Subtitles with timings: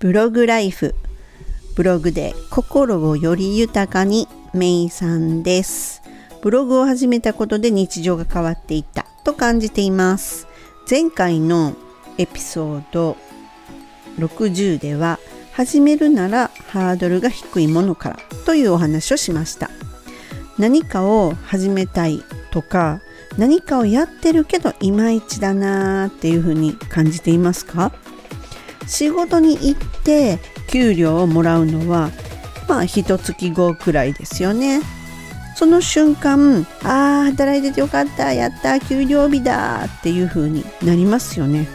[0.00, 0.94] ブログライフ。
[1.74, 6.02] ブログで心をより豊かにメイさんです。
[6.40, 10.46] ブログを始めたことで日常が変わっていったと感じています。
[10.88, 11.74] 前回の
[12.16, 13.16] エピソード
[14.20, 15.18] 60では
[15.52, 19.68] 始めるならハードルが低いものからというお話をしました。
[20.58, 22.22] 何かを始めたい
[22.52, 23.00] とか
[23.36, 27.92] 何かをやってるけどいまいちだなーっていうふうに感じていますか？
[28.88, 32.10] 仕事に行って給料をもらうのは
[32.68, 34.80] まあ一月後くらいですよね。
[35.54, 41.66] その瞬間ああ働いててよかったやった給料日だっていう風になりますよね。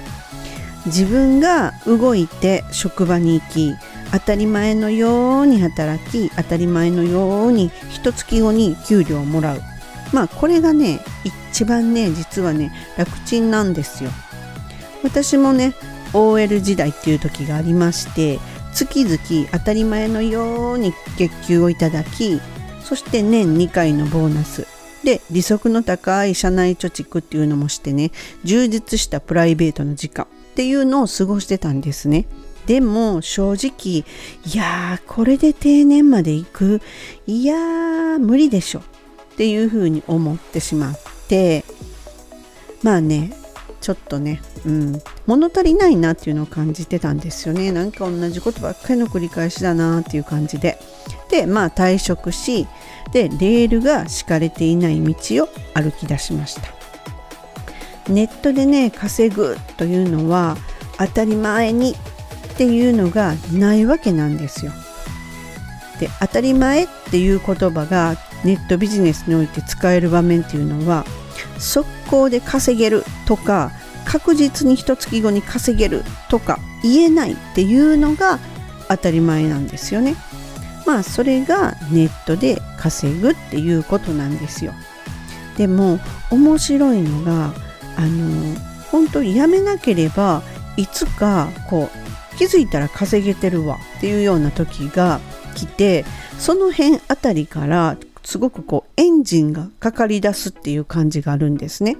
[0.85, 3.73] 自分が動いて職場に行き
[4.11, 9.61] 当たり前のように働き当たり前のように一月後に給料をもらう。
[10.13, 10.99] まあこれがね
[11.51, 14.11] 一番ね実はね楽ちんなんですよ。
[15.03, 15.73] 私もね
[16.13, 18.39] OL 時代っていう時がありまして
[18.73, 22.39] 月々当たり前のように月給をいただき
[22.83, 24.67] そして年2回のボーナス。
[25.03, 28.11] で利息の高い社内貯蓄っていうのもしてね
[28.45, 32.25] 充実したプライベートの時間っていうのを過ごしてたんですね。
[32.67, 34.05] でも正直
[34.45, 36.81] いやーこれで定年まで行く
[37.27, 38.83] いやー無理でしょっ
[39.35, 41.65] ていうふうに思ってしまって
[42.81, 43.33] まあね
[43.83, 47.73] ちょっとね、うん、物足りないなっていうのを感じてたんですよね。
[47.73, 50.79] なんか同じことばっかりの繰り返しだなっていう感じで。
[51.29, 52.65] でまあ退職し
[53.11, 56.61] でレールが敷かれていない道を歩き出しました。
[58.07, 60.55] ネットでね稼ぐというのは
[60.97, 64.71] 当たり前にっていうのがないわけなんですよ。
[65.99, 71.05] で当たり前っていう言葉がネットビジネスにおいて使える場面っていうのは
[71.59, 73.71] 速攻で稼げるとか
[74.05, 78.37] 確実に一月後に稼げるとか言えないっていうのが
[78.87, 80.15] 当たり前なんですよね。
[80.85, 84.73] まあそれがネットで稼ぐっていうことなんですよ。
[85.57, 87.53] でも面白いのが
[87.95, 88.55] あの
[88.91, 90.43] 本当やめなければ
[90.77, 95.19] いつかこう気づいたら稼げてるわっていうような時が
[95.55, 96.05] 来て
[96.37, 101.97] その辺あたりからすごくこうエンジンがかかり出すっていう感じがあるんですね。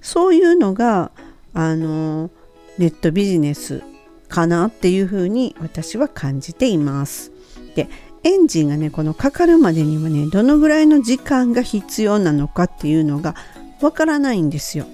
[0.00, 1.10] そういうのが
[1.54, 2.30] あの
[2.78, 3.82] ネットビジネス
[4.28, 7.32] かなっていうふうに私は感じています。
[7.74, 7.88] で
[8.24, 13.34] エンジンがねこのかかるまでにはねどのぐらいの時間が必要なのかっていうのが
[13.80, 14.86] わからないんですよ。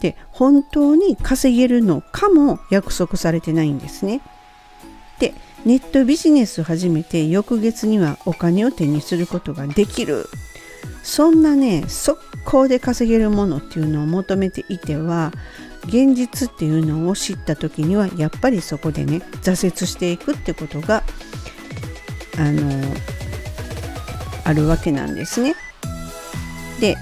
[0.00, 4.22] で本当に稼げるのかも約束されてないんですね。
[5.18, 5.34] で
[5.64, 10.26] ネットビジネスを始めて翌月にはお金を手にすることができる
[11.02, 15.32] そんなね速攻で稼げるものっていうのを求めていては
[15.86, 21.02] 現実っていうのを知った時にはやっぱりそこでね挫折していくってことが
[22.38, 22.62] あの
[24.44, 25.54] あるわけなんですね。
[26.80, 26.96] で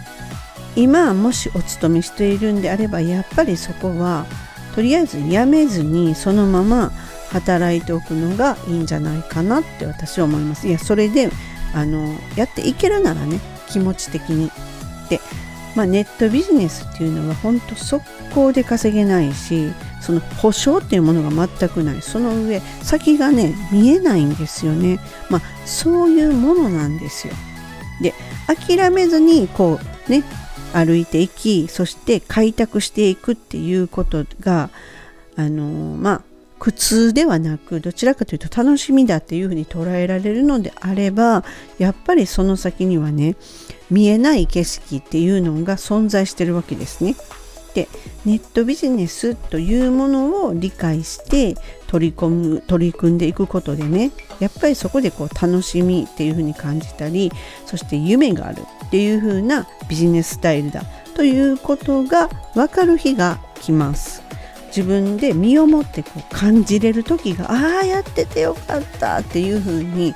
[0.76, 4.26] 今もしお勤めしているんであればやっぱりそこは
[4.74, 6.92] とりあえずやめずにそのまま
[7.30, 10.68] 働いておくのがいいんじゃないかなって私は思います。
[10.68, 11.30] いやそれで
[11.74, 14.50] あのやっていけるならね気持ち的に。
[15.10, 15.20] で、
[15.74, 24.98] まあ、ネットビジネスっていうのは本当速攻で稼げないしその保証っていうものが全くないその上先がね見えないんですよね。
[25.30, 27.34] まあそういうものなんですよ。
[28.00, 28.14] で
[28.46, 29.78] 諦めずにこ
[30.08, 30.24] うね
[30.72, 34.70] 歩いていきそして開拓していくっていうことが
[35.36, 35.64] あの
[35.96, 36.22] まあ
[36.58, 41.44] 苦痛ではなくどちらかというと楽しみだっていうふうに捉えられるのであれば
[41.78, 43.36] やっぱりその先にはね
[43.90, 47.16] 見えない景色っていうのが存在してるわけですね。
[47.74, 47.86] で
[48.24, 51.54] ネットビジネスというものを理解して
[51.86, 57.30] 取り込む取り組んでいくことでねやっぱりそこでこう楽しみっていうふうに感じたり
[57.66, 60.82] そして夢があるっていうふうなビジネススタイルだ
[61.14, 64.27] ということが分かる日が来ます。
[64.78, 70.14] 自分で身をもってこう感じれる時がああやっててよかったっていう風に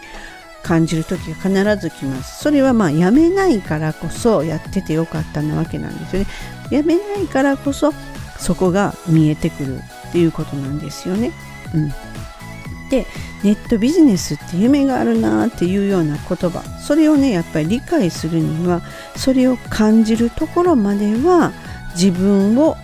[0.62, 2.44] 感じる時が必ず来ます。
[2.44, 6.29] それはまあやめないからこそやっててよかったなわけなんですよね。
[6.70, 7.93] やめないからこそ
[8.38, 11.32] そこが見えてくるっていうことなんですよね。
[11.75, 11.88] うん。
[12.88, 13.05] で
[13.43, 16.62] ネットビジネスって夢があるなっていうような言葉。
[16.79, 18.81] それをねやっぱり理解するには
[19.17, 21.50] それを感じるところまでは
[21.94, 22.76] 自分を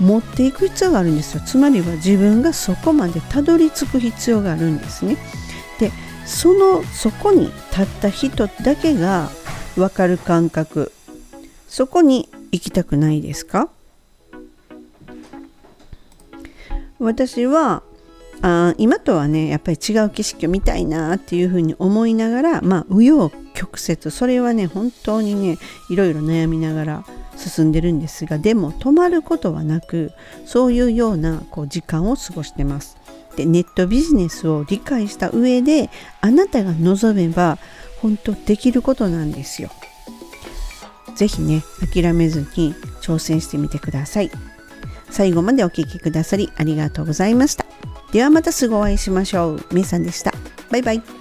[0.00, 1.42] 持っていく必要があるんですよ。
[1.44, 5.16] つまりは自分がそこまでたどり着く必要があるんですね。
[5.78, 5.92] で
[6.26, 9.28] そのそこに立った人だけが
[9.76, 10.92] 分かる感覚。
[11.68, 13.68] そこに行きたくないですか？
[16.98, 17.82] 私は
[18.42, 25.58] あ今とはねやっぱり違う景色を見たいなっていうふうに思いながらまあ紆余曲折それはね本当にね
[25.90, 27.04] いろいろ悩みながら
[27.40, 30.12] 進んでるんですがでも止まることはなく
[30.44, 32.96] そういうようなこう時間を過ごしてます。
[33.36, 35.88] でネットビジネスを理解した上で
[36.20, 37.58] あなたが望めば
[38.00, 39.70] 本当できることなんですよ。
[41.14, 44.30] ぜひね諦めずに挑戦してみてください。
[45.10, 47.66] 最後までお聴きくださりありがとうございました。
[48.12, 49.66] ではまたすぐお会いしましょう。
[49.72, 50.32] めいさんでした。
[50.70, 51.19] バイバイ。